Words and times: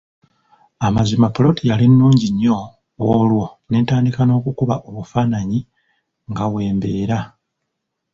Mazima 0.95 1.27
ppoloti 1.29 1.63
yali 1.69 1.85
nnungi 1.89 2.27
nnyo 2.31 2.57
olwo 3.11 3.45
ne 3.69 3.77
ntandika 3.83 4.21
n’okukuba 4.25 4.75
obufaananyi 4.87 5.59
nga 6.29 6.45
we 6.51 6.61
mbeera. 6.77 7.19